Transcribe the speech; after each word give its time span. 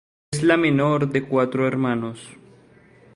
Es 0.31 0.41
la 0.41 0.57
menor 0.57 1.09
de 1.11 1.27
cuatro 1.29 1.67
hermanos. 1.67 2.27